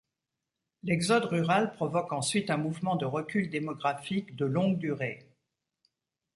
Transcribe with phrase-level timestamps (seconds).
[0.81, 5.29] L’exode rural provoque ensuite un mouvement de recul démographique de longue durée.